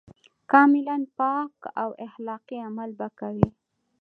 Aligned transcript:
کاملاً 0.51 0.97
پاک 1.17 1.55
او 1.81 1.89
اخلاقي 2.07 2.57
عمل 2.67 2.89
به 2.99 3.07
کوي. 3.19 3.49